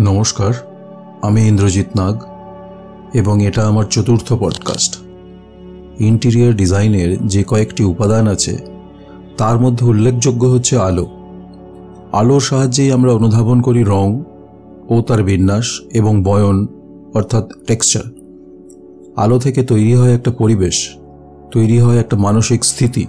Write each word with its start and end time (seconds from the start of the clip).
নমস্কার, 0.00 0.52
আমি 1.22 1.48
ইন্দ্রজিৎ 1.48 1.86
নাগ 1.96 2.16
এবং 3.14 3.46
এটা 3.46 3.66
আমার 3.66 3.84
চতুর্থ 3.84 4.32
পডকাস্ট 4.32 4.98
ইন্টিরিয়ার 5.98 6.56
ডিজাইনের 6.56 7.26
যে 7.26 7.44
কয়েকটি 7.44 7.84
উপাদান 7.84 8.28
আছে, 8.28 8.58
তার 9.36 9.60
মধ্যে 9.60 9.86
উল্লেখযোগ্য 9.86 10.46
হচ্ছে 10.46 10.78
আলো। 10.78 11.06
আলোর 12.12 12.40
সাহায্যেই 12.40 12.92
আমরা 12.92 13.12
অনুধাবন 13.12 13.60
করি 13.60 13.84
রং 13.84 14.22
ও 14.88 15.00
তার 15.00 15.22
বিন্যাস 15.22 15.82
এবং 15.94 16.22
বয়ন, 16.22 16.66
অর্থাৎ 17.14 17.48
টেক্সচার 17.66 18.02
আলো 19.16 19.38
থেকে 19.38 19.62
তৈরি 19.62 19.94
হয় 19.94 20.14
একটা 20.14 20.30
পরিবেশ, 20.30 20.96
তৈরি 21.52 21.78
হয় 21.78 21.98
একটা 21.98 22.16
মানসিক 22.16 22.64
স্থিতি। 22.64 23.06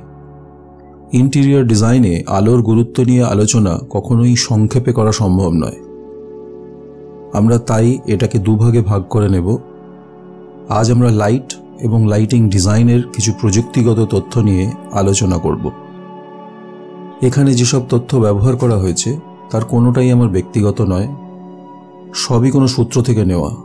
ইন্টিরিয়ার 1.14 1.68
ডিজাইনে 1.68 2.24
আলোর 2.28 2.62
গুরুত্ব 2.62 3.04
নিয়ে 3.04 3.24
আলোচনা 3.24 3.80
কখনোই 3.90 4.36
সংক্ষেপে 4.36 4.92
করা 4.94 5.12
সম্ভব 5.12 5.52
নয়। 5.54 5.89
আমরা 7.34 7.60
তাই 7.60 8.00
এটাকে 8.06 8.40
দুভাগে 8.40 8.82
ভাগ 8.82 9.04
করে 9.04 9.30
নেব। 9.30 9.58
আজ 10.70 10.92
আমরা 10.92 11.12
লাইট 11.12 11.56
এবং 11.80 12.08
লাইটিং 12.08 12.50
ডিজাইনের 12.50 13.04
কিছু 13.04 13.34
প্রযুক্তিগত 13.42 14.08
তথ্য 14.10 14.40
নিয়ে 14.40 14.72
আলোচনা 14.92 15.38
করব। 15.38 15.72
এখানে 17.22 17.54
যেসব 17.54 17.82
তথ্য 17.90 18.18
ব্যবহার 18.18 18.56
করা 18.56 18.78
হয়েছে, 18.78 19.20
তার 19.50 19.64
কোনোটাই 19.64 20.12
আমার 20.12 20.30
ব্যক্তিগত 20.30 20.82
নয়। 20.82 21.08
সবই 22.14 22.52
কোনো 22.52 22.68
সূত্র 22.68 23.02
থেকে 23.02 23.26
নেওয়া, 23.26 23.56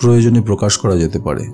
প্রয়োজনে 0.00 0.40
প্রকাশ 0.40 0.76
করা 0.76 0.96
যেতে 0.96 1.18
পারে। 1.18 1.44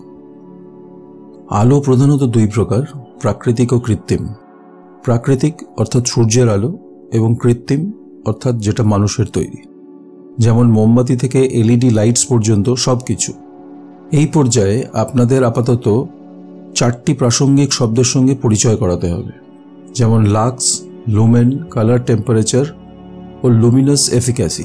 আলো 1.50 1.80
প্রধানত 1.80 2.22
দুই 2.22 2.46
প্রকার, 2.54 2.82
প্রাকৃতিক 3.20 3.72
ও 3.72 3.78
কৃত্রিম। 3.78 4.26
প্রাকৃতিক 5.04 5.54
অর্থাৎ 5.76 6.06
সূর্যের 6.06 6.48
আলো 6.48 6.78
এবং 7.12 7.36
কৃত্রিম 7.42 7.92
অর্থাৎ 8.26 8.54
যেটা 8.56 8.82
মানুষের 8.82 9.26
তৈরি। 9.26 9.67
যেমন 10.38 10.70
মোমবাতি 10.70 11.16
থেকে 11.16 11.40
এলইডি 11.44 11.90
লাইটস 11.90 12.26
পর্যন্ত 12.26 12.70
সব 12.74 12.98
কিছু 12.98 13.32
এই 14.12 14.26
পর্যায়ে 14.26 14.84
আপনাদের 14.92 15.44
আপাতত 15.44 16.06
চারটি 16.74 17.14
প্রাসঙ্গিক 17.14 17.72
শব্দের 17.72 18.04
সঙ্গে 18.04 18.34
পরিচয় 18.34 18.76
করাতে 18.76 19.08
হবে। 19.08 19.32
যেমন 19.94 20.26
লাক্স, 20.26 20.82
লুমেন, 21.08 21.64
কালার 21.70 22.04
টেম্পারেচার 22.04 22.66
ও 23.42 23.48
লুমিনাস 23.48 24.12
এফিক্যাসি। 24.12 24.64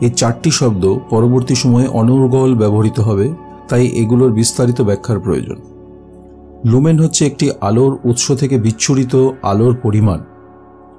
এই 0.00 0.10
চারটি 0.10 0.50
শব্দ 0.50 0.98
পরবর্তী 1.10 1.54
সময়ে 1.54 1.86
অনর্গল 1.86 2.54
ব্যবহৃত 2.54 3.00
হবে, 3.00 3.34
তাই 3.68 3.86
এগুলোর 3.86 4.32
বিস্তারিত 4.32 4.80
ব্যাখ্যার 4.80 5.20
প্রয়োজন। 5.20 5.58
লুমেন 6.64 6.98
হচ্ছে 6.98 7.26
একটি 7.26 7.50
আলোর 7.60 7.98
উৎস 8.04 8.32
থেকে 8.32 8.58
বিচ্ছুরিত 8.58 9.14
আলোর 9.42 9.74
পরিমাণ। 9.82 10.20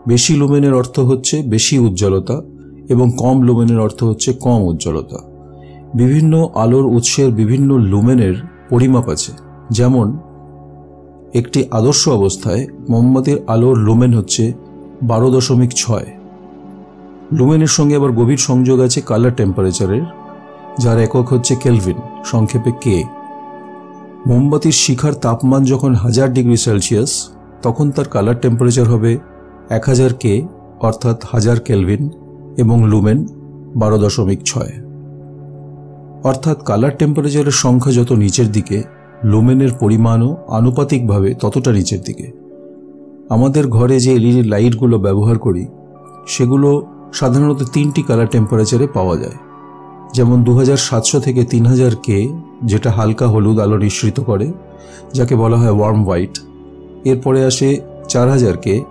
বেশি 0.07 0.35
লুমেনের 0.35 0.73
অর্থ 0.73 0.99
হচ্ছে 0.99 1.41
বেশি 1.41 1.79
উজ্জ্বলতা 1.79 2.41
এবং 2.89 3.11
কম 3.17 3.41
লুমেনের 3.41 3.79
অর্থ 3.79 4.03
হচ্ছে 4.03 4.33
কম 4.33 4.61
উজ্জ্বলতা। 4.63 5.17
বিভিন্ন 5.95 6.49
আলোর 6.55 6.85
উৎসের 6.85 7.31
বিভিন্ন 7.31 7.77
লুমেনের 7.77 8.33
পরিমাপ 8.69 9.09
আছে। 9.09 9.31
যেমন, 9.69 10.17
একটি 11.33 11.65
আদর্শ 11.71 12.09
অবস্থায় 12.09 12.67
মোমবাতির 12.89 13.39
আলোর 13.47 13.77
লুমেন 13.77 14.13
হচ্ছে 14.13 14.53
বারো 15.03 15.31
দশমিক 15.31 15.71
ছয়। 15.75 16.05
লুমেনের 17.31 17.67
সঙ্গে 17.67 17.95
আবার 17.95 18.11
গভীর 18.11 18.37
সংযোগ 18.37 18.79
আছে 18.79 19.01
কালার 19.01 19.35
টেম্পারেচারের, 19.35 20.01
যার 20.79 20.99
একক 20.99 21.27
হচ্ছে 21.27 21.55
কেলভিন, 21.55 21.97
সংক্ষেপে 22.25 22.71
কে। 22.71 23.03
মোমবাতির 24.27 24.71
শিখার 24.71 25.13
তাপমান 25.13 25.63
যখন 25.63 25.93
হাজার 25.93 26.33
ডিগ্রি 26.33 26.57
সেলসিয়াস, 26.57 27.29
তখন 27.61 27.91
তার 27.91 28.05
কালার 28.05 28.39
টেম্পারেচার 28.39 28.85
হবে 28.85 29.17
এক 29.69 29.83
হাজার 29.85 30.13
কে, 30.13 30.47
অর্থাৎ 30.79 31.25
হাজার 31.31 31.59
কেলভিন। 31.59 32.09
এবং 32.57 32.87
লুমেন 32.87 33.27
বারো 33.75 33.97
দশমিক 33.97 34.39
ছয়। 34.45 34.73
অর্থাৎ 36.23 36.63
কালার 36.63 36.91
টেম্পারেচারের 36.97 37.51
সংখ্যা 37.51 37.91
যত 37.91 38.11
নিচের 38.11 38.51
দিকে, 38.51 38.83
লুমেনের 39.23 39.69
পরিমাণও 39.79 40.37
আনুপাতিকভাবে 40.47 41.33
ততটা 41.33 41.71
নিচের 41.71 42.01
দিকে। 42.01 42.31
আমাদের 43.29 43.67
ঘরে 43.67 43.99
যে 43.99 44.13
এলইডি 44.13 44.43
লাইটগুলো 44.43 44.99
ব্যবহার 44.99 45.37
করি, 45.39 45.67
সেগুলো 46.27 46.85
সাধারণত 47.13 47.63
তিনটি 47.73 48.01
কালার 48.03 48.27
টেম্পারেচারে 48.27 48.87
পাওয়া 48.87 49.17
যায়। 49.17 49.37
যেমন 50.13 50.43
দু 50.43 50.51
থেকে 51.23 51.45
তিন 51.45 51.65
হাজার 51.65 51.91
কে, 52.03 52.29
যেটা 52.63 52.91
হালকা 52.91 53.27
হলুদ 53.27 53.59
আলো 53.59 53.77
নিঃসৃত 53.77 54.19
করে, 54.19 54.47
যাকে 55.13 55.35
বলা 55.35 55.57
হয় 55.57 55.71
ওয়ার্ম 55.71 56.03
হোয়াইট 56.03 56.39
এরপরে 57.05 57.45
আসে 57.45 57.79
চার 58.09 58.29
হাজার 58.29 58.57
কে 58.57 58.83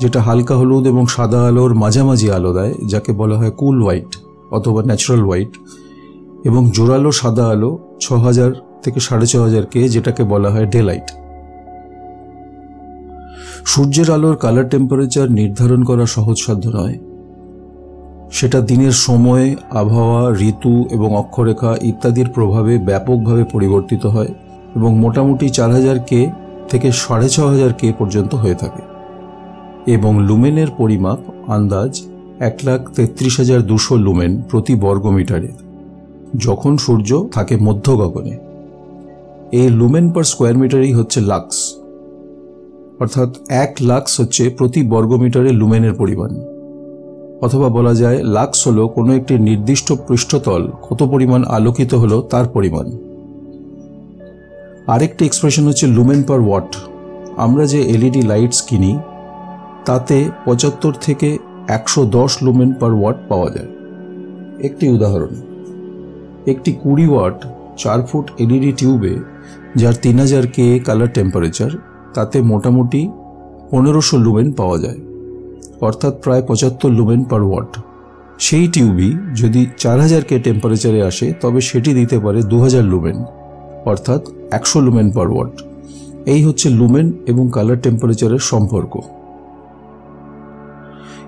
যেটা 0.00 0.20
হালকা 0.20 0.54
হলুদ 0.60 0.84
এবং 0.86 1.04
সাদা 1.16 1.40
আলোর 1.48 1.72
মাঝামাঝি 1.74 2.28
আলো 2.36 2.50
দেয়, 2.52 2.74
যাকে 2.92 3.10
বলা 3.12 3.36
হয় 3.36 3.50
কুল 3.50 3.76
হোয়াইট 3.82 4.10
অথবা 4.50 4.80
ন্যাচারাল 4.82 5.22
হোয়াইট 5.24 5.52
এবং 6.44 6.62
জোরালো 6.76 7.10
সাদা 7.12 7.44
আলো 7.54 7.70
ছ 8.00 8.06
হাজার 8.12 8.50
থেকে 8.82 9.00
সাড়ে 9.00 9.26
ছ 9.26 9.34
হাজার 9.36 9.64
কে, 9.72 9.80
যেটাকে 9.88 10.22
বলা 10.24 10.48
হয় 10.50 10.66
ডে 10.66 10.82
লাইট 10.82 11.08
সূর্যের 13.64 14.10
আলোর 14.10 14.36
কালার 14.36 14.66
টেম্পারেচার 14.68 15.28
নির্ধারণ 15.30 15.80
করা 15.84 16.04
সহজসাধ্য 16.06 16.64
নয়। 16.68 16.96
সেটা 18.30 18.60
দিনের 18.60 18.94
সময়, 19.06 19.46
আবহাওয়া, 19.70 20.22
ঋতু 20.50 20.74
এবং 20.90 21.16
অক্ষরেখা 21.16 21.70
ইত্যাদির 21.82 22.28
প্রভাবে 22.28 22.72
ব্যাপকভাবে 22.78 23.44
পরিবর্তিত 23.44 24.06
হয় 24.06 24.32
এবং 24.76 24.90
মোটামুটি 24.98 25.46
চার 25.50 25.70
হাজার 25.72 25.98
কে 25.98 26.20
থেকে 26.68 26.92
সাড়ে 26.92 27.28
ছ 27.28 27.36
হাজার 27.52 27.72
কে 27.72 27.88
পর্যন্ত 27.98 28.34
হয়ে 28.34 28.54
থাকে। 28.54 28.82
এবং 29.96 30.12
লুমেনের 30.28 30.70
পরিমাপ, 30.78 31.20
আন্দাজ 31.50 31.92
এক 32.48 32.56
লাখ 32.64 32.80
তেত্রিশ 32.96 33.34
হাজার 33.38 33.60
দুশো 33.62 33.94
লুমেন 33.96 34.32
প্রতি 34.50 34.74
বর্গমিটারে 34.74 35.50
যখন 36.36 36.72
সূর্য 36.76 37.10
থাকে 37.32 37.54
মধ্য 37.56 37.86
গগনে, 37.96 38.34
এই 39.52 39.68
লুমেন 39.70 40.06
পার 40.14 40.24
স্কোয়ার 40.24 40.56
মিটারই 40.58 40.92
হচ্ছে 40.92 41.18
লাক্স। 41.20 41.58
অর্থাৎ 43.00 43.30
এক 43.64 43.72
লাক্স 43.80 44.12
হচ্ছে 44.20 44.42
প্রতি 44.50 44.80
বর্গমিটারে 44.82 45.50
লুমেনের 45.52 45.94
পরিমাণ। 45.94 46.32
অথবা 47.40 47.68
বলা 47.68 47.94
যায়, 47.94 48.18
লাক্স 48.36 48.58
হলো 48.68 48.82
কোনো 48.88 49.10
একটি 49.14 49.34
নির্দিষ্ট 49.38 49.88
পৃষ্ঠতল 50.06 50.62
কত 50.88 51.00
পরিমাণ 51.02 51.40
আলোকিত 51.56 51.92
হলো 51.94 52.16
তার 52.22 52.46
পরিমাণ। 52.48 52.86
আরেকটি 54.86 55.22
এক্সপ্রেশন 55.24 55.64
হচ্ছে 55.66 55.86
লুমেন 55.86 56.20
পার 56.22 56.40
ওয়াট। 56.40 56.70
আমরা 57.36 57.64
যে 57.66 57.80
এলইডি 57.94 58.22
লাইটস 58.22 58.60
কিনি 58.62 58.90
তাতে 59.84 60.30
পঁচাত্তর 60.44 60.92
থেকে 61.00 61.38
একশো 61.68 62.04
দশ 62.04 62.42
লুমেন 62.42 62.72
পার 62.72 62.92
ওয়াট 62.94 63.16
পাওয়া 63.28 63.50
যায়। 63.50 63.70
একটি 64.62 64.88
উদাহরণ। 64.88 65.34
একটি 66.46 66.72
কুড়ি 66.72 67.06
ওয়াট 67.08 67.44
চার 67.78 68.02
ফুট 68.02 68.30
এলইডি 68.38 68.72
টিউবে, 68.72 69.14
যার 69.76 69.94
তিন 70.02 70.18
হাজার 70.18 70.46
কে 70.46 70.78
কালার 70.78 71.08
টেম্পারেচার 71.08 71.70
তাতে 72.14 72.42
মোটামুটি 72.42 73.10
পনেরোশো 73.70 74.16
লুমেন 74.18 74.52
পাওয়া 74.52 74.78
যায়। 74.78 75.00
অর্থাৎ 75.80 76.14
প্রায় 76.22 76.42
পঁচাত্তর 76.42 76.90
লুমেন 76.90 77.24
পার 77.24 77.42
ওয়াট 77.42 77.76
সেই 78.38 78.68
টিউবই 78.68 79.12
যদি 79.34 79.66
চার 79.78 80.00
হাজার 80.00 80.24
কে 80.24 80.38
টেম্পারেচারে 80.38 81.02
আসে, 81.02 81.32
তবে 81.40 81.60
সেটি 81.60 81.94
দিতে 81.94 82.18
পারে 82.18 82.42
দু 82.42 82.60
হাজার 82.60 82.84
লুমেন 82.84 83.24
অর্থাৎ 83.84 84.20
একশো 84.50 84.80
লুমেন 84.80 85.10
পার 85.10 85.28
ওয়াট 85.30 85.62
এই 86.26 86.44
হচ্ছে 86.44 86.70
লুমেন 86.70 87.12
এবং 87.26 87.50
কালার 87.52 87.80
টেম্পারেচারের 87.80 88.38
সম্পর্ক। 88.38 89.00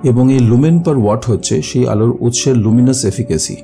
এবং 0.03 0.33
এই 0.33 0.41
লুমেন 0.41 0.77
পার 0.83 0.97
ওয়াট 0.97 1.25
হচ্ছে 1.25 1.63
সেই 1.63 1.89
আলোর 1.89 2.13
উৎসের 2.21 2.57
লুমিনাস 2.57 3.05
এফিকেসি 3.05 3.57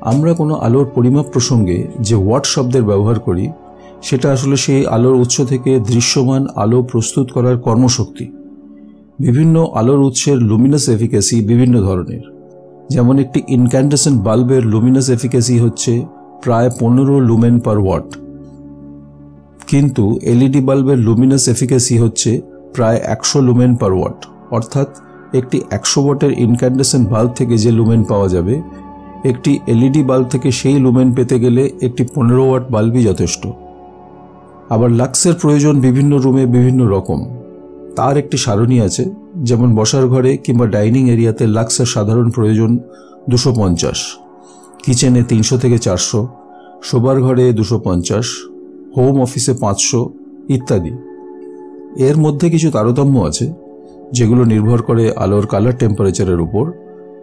আমরা 0.00 0.34
কোনো 0.34 0.54
আলোর 0.54 0.86
পরিমাপ 0.94 1.26
প্রসঙ্গে 1.32 1.88
যে 2.00 2.14
ওয়াট 2.14 2.44
শব্দের 2.44 2.82
ব্যবহার 2.82 3.18
করি, 3.18 3.50
সেটা 4.02 4.32
আসলে 4.32 4.56
সেই 4.56 4.86
আলোর 4.86 5.14
উৎস 5.14 5.36
থেকে 5.46 5.80
দৃশ্যমান 5.80 6.46
আলো 6.54 6.82
প্রস্তুত 6.82 7.26
করার 7.32 7.56
কর্মশক্তি। 7.58 8.26
বিভিন্ন 9.18 9.66
আলোর 9.74 10.00
উৎসের 10.02 10.36
লুমিনাস 10.36 10.88
এফিকেসি 10.88 11.36
বিভিন্ন 11.40 11.82
ধরনের। 11.82 12.22
যেমন 12.88 13.18
একটি 13.18 13.42
ইনক্যান্ডেসেন্ট 13.48 14.22
বাল্বের 14.22 14.62
লুমিনাস 14.64 15.10
এফিকেসি 15.10 15.58
হচ্ছে 15.58 16.06
প্রায় 16.42 16.70
পনেরো 16.80 17.20
লুমেন 17.20 17.60
পার 17.60 17.78
ওয়াট 17.78 18.08
কিন্তু 19.66 20.18
এলইডি 20.22 20.60
বাল্বের 20.60 20.98
লুমিনাস 20.98 21.48
এফিকেসি 21.48 21.98
হচ্ছে 21.98 22.40
প্রায় 22.74 22.96
একশো 22.96 23.40
লুমেন 23.40 23.76
পার 23.76 23.92
ওয়াট 23.92 24.18
অর্থাৎ 24.50 24.88
একটি 25.32 25.60
একশো 25.70 26.04
ওয়াটের 26.04 26.32
ইনক্যান্ডেসেন্ট 26.38 27.08
বাল্ব 27.08 27.30
থেকে 27.34 27.58
যে 27.58 27.70
লুমেন 27.70 28.04
পাওয়া 28.04 28.28
যাবে, 28.28 28.62
একটি 29.24 29.58
এলইডি 29.66 30.02
বাল্ব 30.02 30.26
থেকে 30.28 30.50
সেই 30.50 30.78
লুমেন 30.78 31.14
পেতে 31.14 31.38
গেলে 31.40 31.70
একটি 31.80 32.04
পনেরো 32.14 32.48
ওয়াট 32.48 32.70
বাল্বই 32.70 33.02
যথেষ্ট। 33.02 33.46
আবার 34.68 34.90
লাক্সের 34.90 35.34
প্রয়োজন 35.34 35.80
বিভিন্ন 35.80 36.18
রুমে 36.18 36.46
বিভিন্ন 36.46 36.86
রকম। 36.86 37.24
তার 37.96 38.16
একটি 38.16 38.36
সারণী 38.36 38.80
আছে, 38.80 39.04
যেমন 39.36 39.74
বসার 39.74 40.08
ঘরে 40.08 40.36
কিংবা 40.36 40.66
ডাইনিং 40.66 41.10
এরিয়াতে 41.10 41.46
লাক্সের 41.46 41.86
সাধারণ 41.86 42.30
প্রয়োজন 42.30 42.78
দুশো 43.30 43.54
পঞ্চাশ। 43.54 44.16
কিচেনে 44.82 45.22
তিনশো 45.22 45.58
থেকে 45.58 45.78
চারশো, 45.78 46.28
শোবার 46.82 47.22
ঘরে 47.22 47.52
দুশো 47.52 47.78
পঞ্চাশ 47.78 48.26
হোম 48.96 49.20
অফিসে 49.20 49.52
পাঁচশো, 49.54 50.10
ইত্যাদি। 50.48 50.92
এর 51.96 52.16
মধ্যে 52.16 52.50
কিছু 52.50 52.70
তারতম্য 52.70 53.20
আছে 53.20 53.52
যেগুলো 54.12 54.44
নির্ভর 54.44 54.82
করে 54.82 55.12
আলোর 55.12 55.46
কালার 55.46 55.78
টেম্পারেচারের 55.78 56.40
উপর, 56.40 56.72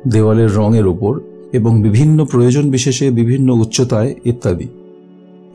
দেওয়ালের 0.07 0.55
রঙের 0.55 0.87
উপর 0.87 1.19
এবং 1.53 1.81
বিভিন্ন 1.81 2.25
প্রয়োজন 2.25 2.71
বিশেষে 2.71 3.11
বিভিন্ন 3.11 3.53
উচ্চতায় 3.53 4.15
ইত্যাদি। 4.25 4.67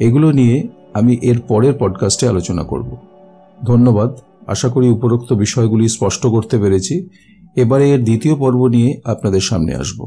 এগুলো 0.01 0.33
নিয়ে 0.33 0.69
আমি 0.95 1.19
এর 1.23 1.41
পরের 1.41 1.73
পডকাস্টে 1.79 2.29
আলোচনা 2.29 2.63
করব। 2.63 2.97
ধন্যবাদ। 3.67 4.17
আশা 4.47 4.69
করি 4.69 4.89
উপরোক্ত 4.89 5.33
বিষয়গুলি 5.33 5.89
স্পষ্ট 5.89 6.27
করতে 6.27 6.59
পেরেছি। 6.59 7.09
এবারে 7.57 7.91
এর 7.91 8.05
দ্বিতীয় 8.05 8.35
পর্ব 8.37 8.67
নিয়ে 8.67 9.01
আপনাদের 9.05 9.41
সামনে 9.41 9.75
আসব। 9.75 10.07